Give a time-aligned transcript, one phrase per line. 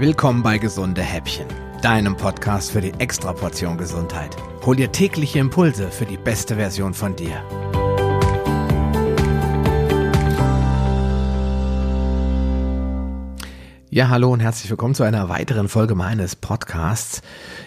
[0.00, 1.46] Willkommen bei Gesunde Häppchen,
[1.82, 4.34] deinem Podcast für die Extraportion Gesundheit.
[4.64, 7.34] Hol dir tägliche Impulse für die beste Version von dir.
[13.90, 17.20] Ja, hallo und herzlich willkommen zu einer weiteren Folge meines Podcasts,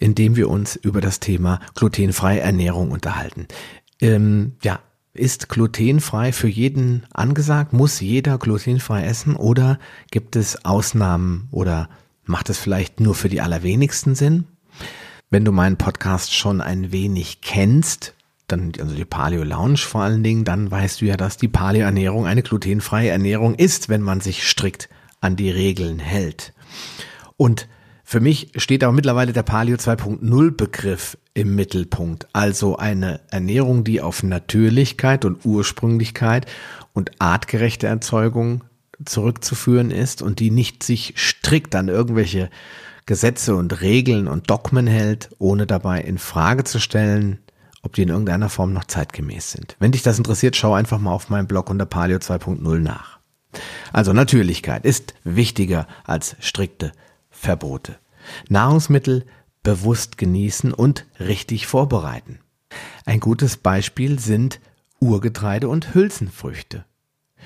[0.00, 3.46] in dem wir uns über das Thema glutenfreie Ernährung unterhalten.
[4.00, 4.80] Ähm, ja,
[5.14, 7.72] ist glutenfrei für jeden angesagt?
[7.72, 9.78] Muss jeder glutenfrei essen oder
[10.10, 11.88] gibt es Ausnahmen oder
[12.26, 14.44] macht es vielleicht nur für die allerwenigsten Sinn?
[15.30, 18.14] Wenn du meinen Podcast schon ein wenig kennst,
[18.48, 21.84] dann also die Paleo Lounge vor allen Dingen, dann weißt du ja, dass die Paleo
[21.84, 24.88] Ernährung eine glutenfreie Ernährung ist, wenn man sich strikt
[25.20, 26.52] an die Regeln hält.
[27.36, 27.68] Und
[28.04, 32.28] für mich steht aber mittlerweile der Paleo 2.0 Begriff im Mittelpunkt.
[32.32, 36.46] Also eine Ernährung, die auf Natürlichkeit und Ursprünglichkeit
[36.92, 38.62] und artgerechte Erzeugung
[39.04, 42.50] zurückzuführen ist und die nicht sich strikt an irgendwelche
[43.06, 47.38] Gesetze und Regeln und Dogmen hält, ohne dabei in Frage zu stellen,
[47.82, 49.76] ob die in irgendeiner Form noch zeitgemäß sind.
[49.78, 53.20] Wenn dich das interessiert, schau einfach mal auf meinem Blog unter Paleo 2.0 nach.
[53.92, 56.92] Also Natürlichkeit ist wichtiger als strikte
[57.30, 57.96] Verbote.
[58.48, 59.24] Nahrungsmittel
[59.62, 62.40] bewusst genießen und richtig vorbereiten.
[63.04, 64.60] Ein gutes Beispiel sind
[65.00, 66.84] Urgetreide und Hülsenfrüchte.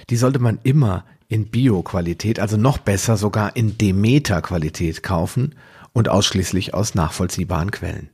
[0.08, 5.54] Die sollte man immer in Bio-Qualität, also noch besser sogar in Demeter-Qualität kaufen
[5.92, 8.10] und ausschließlich aus nachvollziehbaren Quellen.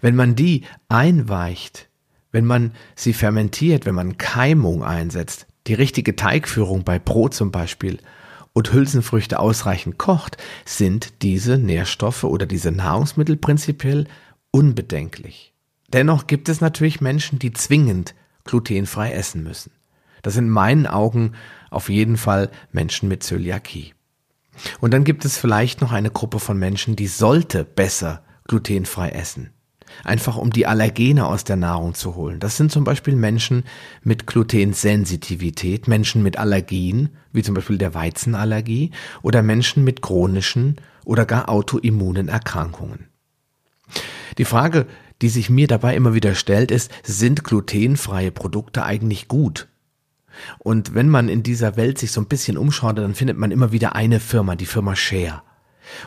[0.00, 1.88] Wenn man die einweicht,
[2.30, 7.98] wenn man sie fermentiert, wenn man Keimung einsetzt, die richtige Teigführung bei Brot zum Beispiel
[8.52, 14.06] und Hülsenfrüchte ausreichend kocht, sind diese Nährstoffe oder diese Nahrungsmittel prinzipiell
[14.50, 15.54] unbedenklich.
[15.92, 19.70] Dennoch gibt es natürlich Menschen, die zwingend glutenfrei essen müssen.
[20.28, 21.32] Das sind in meinen Augen
[21.70, 23.94] auf jeden Fall Menschen mit Zöliakie.
[24.78, 29.54] Und dann gibt es vielleicht noch eine Gruppe von Menschen, die sollte besser glutenfrei essen
[30.04, 32.40] einfach um die Allergene aus der Nahrung zu holen.
[32.40, 33.64] Das sind zum Beispiel Menschen
[34.02, 38.90] mit Glutensensitivität, Menschen mit Allergien, wie zum Beispiel der Weizenallergie,
[39.22, 40.76] oder Menschen mit chronischen
[41.06, 43.08] oder gar autoimmunen Erkrankungen.
[44.36, 44.86] Die Frage,
[45.22, 49.68] die sich mir dabei immer wieder stellt, ist, sind glutenfreie Produkte eigentlich gut?
[50.58, 53.72] Und wenn man in dieser Welt sich so ein bisschen umschaut, dann findet man immer
[53.72, 55.42] wieder eine Firma, die Firma Share.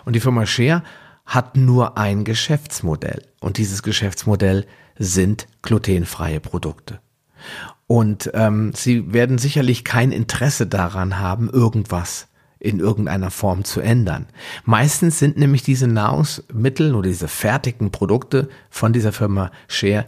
[0.05, 0.83] Und die Firma Share
[1.25, 3.23] hat nur ein Geschäftsmodell.
[3.39, 4.65] Und dieses Geschäftsmodell
[4.97, 6.99] sind glutenfreie Produkte.
[7.87, 12.27] Und ähm, sie werden sicherlich kein Interesse daran haben, irgendwas
[12.59, 14.27] in irgendeiner Form zu ändern.
[14.65, 20.05] Meistens sind nämlich diese Nahrungsmittel oder diese fertigen Produkte von dieser Firma Share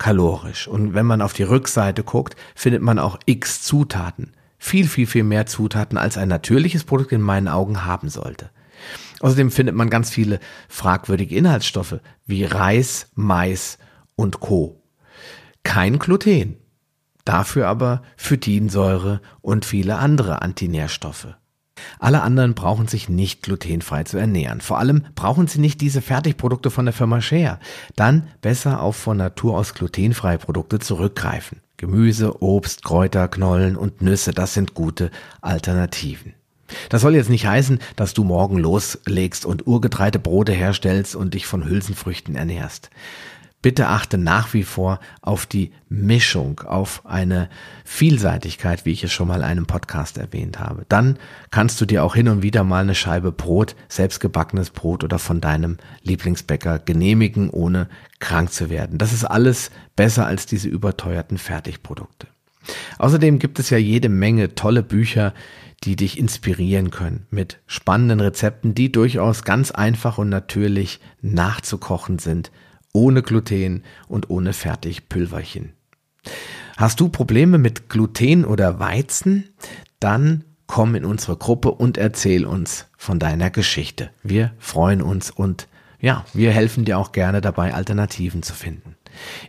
[0.00, 0.66] hochkalorisch.
[0.66, 4.32] Und wenn man auf die Rückseite guckt, findet man auch x Zutaten.
[4.58, 8.50] Viel, viel, viel mehr Zutaten, als ein natürliches Produkt in meinen Augen haben sollte.
[9.20, 13.78] Außerdem findet man ganz viele fragwürdige Inhaltsstoffe wie Reis, Mais
[14.16, 14.82] und Co.
[15.62, 16.56] Kein Gluten.
[17.24, 21.28] Dafür aber Phytinsäure und viele andere Antinährstoffe.
[21.98, 24.60] Alle anderen brauchen sich nicht glutenfrei zu ernähren.
[24.60, 27.58] Vor allem brauchen sie nicht diese Fertigprodukte von der Firma Share.
[27.96, 31.60] Dann besser auf von Natur aus glutenfreie Produkte zurückgreifen.
[31.76, 35.10] Gemüse, Obst, Kräuter, Knollen und Nüsse, das sind gute
[35.40, 36.34] Alternativen.
[36.88, 41.64] Das soll jetzt nicht heißen, dass du morgen loslegst und Urgetreidebrote herstellst und dich von
[41.64, 42.90] Hülsenfrüchten ernährst.
[43.62, 47.50] Bitte achte nach wie vor auf die Mischung, auf eine
[47.84, 50.86] Vielseitigkeit, wie ich es schon mal in einem Podcast erwähnt habe.
[50.88, 51.18] Dann
[51.50, 55.42] kannst du dir auch hin und wieder mal eine Scheibe Brot, selbstgebackenes Brot oder von
[55.42, 57.88] deinem Lieblingsbäcker genehmigen, ohne
[58.18, 58.96] krank zu werden.
[58.96, 62.28] Das ist alles besser als diese überteuerten Fertigprodukte.
[62.98, 65.34] Außerdem gibt es ja jede Menge tolle Bücher,
[65.84, 72.50] die dich inspirieren können mit spannenden Rezepten, die durchaus ganz einfach und natürlich nachzukochen sind,
[72.92, 75.72] ohne Gluten und ohne Fertigpülverchen.
[76.76, 79.50] Hast du Probleme mit Gluten oder Weizen?
[79.98, 84.10] Dann komm in unsere Gruppe und erzähl uns von deiner Geschichte.
[84.22, 85.68] Wir freuen uns und
[86.00, 88.96] ja, wir helfen dir auch gerne dabei, Alternativen zu finden.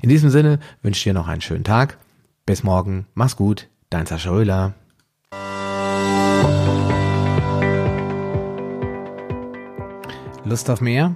[0.02, 1.98] In diesem Sinne wünsche ich dir noch einen schönen Tag.
[2.46, 3.06] Bis morgen.
[3.14, 3.70] Mach's gut.
[3.90, 4.74] Dein Sascha Röhler.
[10.44, 11.16] Lust auf mehr?